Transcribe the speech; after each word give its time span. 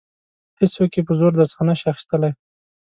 هیڅوک 0.59 0.91
یې 0.97 1.01
په 1.07 1.13
زور 1.19 1.31
درڅخه 1.35 1.63
نشي 1.69 1.85
اخیستلای. 1.91 2.31